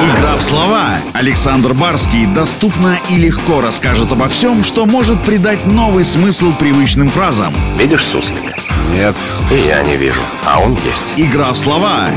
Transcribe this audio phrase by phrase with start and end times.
[0.00, 0.98] Игра в слова.
[1.12, 7.54] Александр Барский доступно и легко расскажет обо всем, что может придать новый смысл привычным фразам.
[7.78, 8.54] Видишь суслика?
[8.92, 9.16] Нет.
[9.50, 11.06] И я не вижу, а он есть.
[11.16, 12.10] Игра в слова.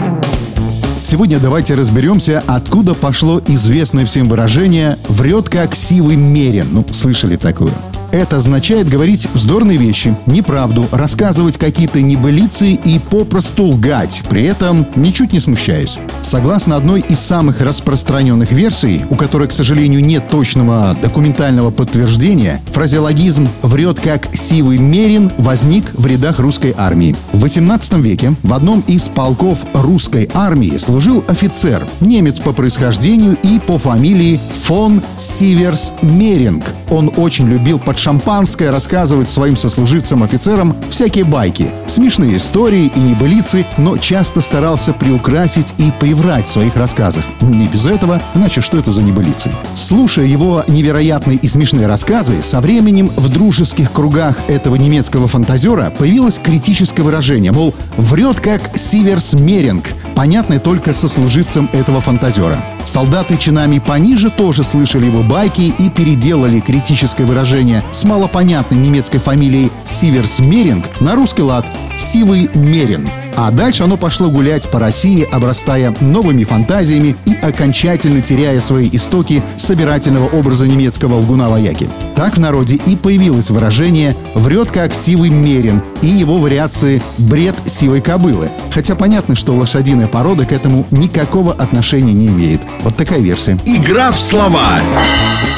[1.04, 6.68] Сегодня давайте разберемся, откуда пошло известное всем выражение «врет как сивый мерин».
[6.72, 7.72] Ну, слышали такое?
[8.12, 15.34] Это означает говорить вздорные вещи, неправду, рассказывать какие-то небылицы и попросту лгать, при этом ничуть
[15.34, 16.00] не смущаясь.
[16.22, 23.50] Согласно одной из самых распространенных версий, у которой, к сожалению, нет точного документального подтверждения, фразеологизм
[23.62, 27.16] «врет как сивый мерин» возник в рядах русской армии.
[27.34, 33.60] В 18 веке в одном из полков русской армии служил офицер, немец по происхождению и
[33.60, 36.66] по фамилии фон Сиверс Меринг.
[36.90, 43.98] Он очень любил под шампанское рассказывать своим сослуживцам-офицерам всякие байки, смешные истории и небылицы, но
[43.98, 47.26] часто старался приукрасить и приврать в своих рассказах.
[47.42, 49.52] Не без этого, иначе что это за небылицы?
[49.76, 56.40] Слушая его невероятные и смешные рассказы, со временем в дружеских кругах этого немецкого фантазера появилось
[56.44, 62.64] критическое выражение, мол, врет как Сиверс Меринг, понятное только сослуживцам этого фантазера.
[62.88, 69.74] Солдаты чинами пониже тоже слышали его байки и переделали критическое выражение с малопонятной немецкой фамилией
[69.84, 71.66] Сиверс Меринг на русский лад
[71.98, 73.10] «Сивый Мерин».
[73.38, 79.44] А дальше оно пошло гулять по России, обрастая новыми фантазиями и окончательно теряя свои истоки
[79.58, 81.88] собирательного образа немецкого лгуна-вояки.
[82.16, 88.02] Так в народе и появилось выражение «врет как сивый мерин» и его вариации «бред сивой
[88.02, 88.50] кобылы».
[88.74, 92.62] Хотя понятно, что лошадиная порода к этому никакого отношения не имеет.
[92.82, 93.60] Вот такая версия.
[93.66, 94.80] Игра в слова.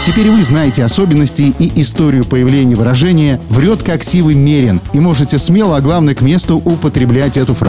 [0.05, 5.77] Теперь вы знаете особенности и историю появления выражения «врет как сивый мерин» и можете смело,
[5.77, 7.68] а главное к месту употреблять эту фразу.